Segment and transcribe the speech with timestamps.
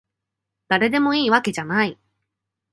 [0.67, 1.99] だれでもいいわけじゃない